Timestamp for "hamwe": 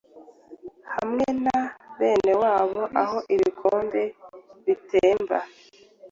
0.93-1.25